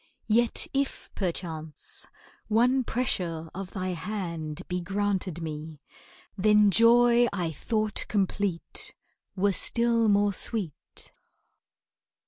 [0.25, 2.07] Yet, if perchance
[2.47, 5.79] one pressure of thy hand Be granted me,
[6.35, 8.95] then joy I thought complete
[9.35, 11.11] Were still more sweet.